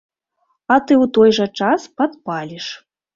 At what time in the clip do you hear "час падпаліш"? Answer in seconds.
1.59-2.65